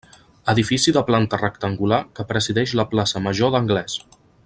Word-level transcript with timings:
Edifici 0.53 0.93
de 0.95 1.03
planta 1.09 1.39
rectangular 1.43 2.01
que 2.19 2.25
presideix 2.33 2.75
la 2.81 2.87
Plaça 2.95 3.23
Major 3.29 3.55
d'Anglès. 3.57 4.01